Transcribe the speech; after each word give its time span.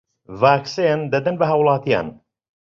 ڤاکسین 0.41 0.99
دەدەن 1.11 1.35
بە 1.39 1.45
هاووڵاتیان 1.51 2.07